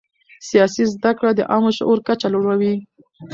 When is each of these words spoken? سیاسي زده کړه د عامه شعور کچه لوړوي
سیاسي 0.49 0.83
زده 0.93 1.11
کړه 1.17 1.31
د 1.35 1.41
عامه 1.51 1.71
شعور 1.77 1.99
کچه 2.07 2.27
لوړوي 2.33 2.75